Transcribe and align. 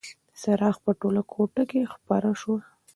څراغ 0.39 0.75
په 0.85 0.91
ټوله 0.99 1.21
کوټه 1.31 1.63
کې 1.71 1.91
خپره 1.93 2.29
شوه. 2.41 2.59